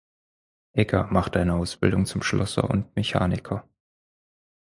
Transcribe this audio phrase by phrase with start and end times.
[0.73, 3.69] Egger machte eine Ausbildung zum Schlosser und Mechaniker.